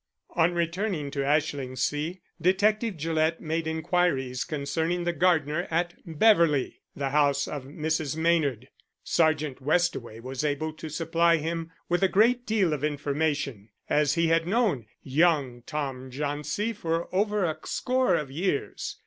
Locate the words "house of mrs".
7.11-8.17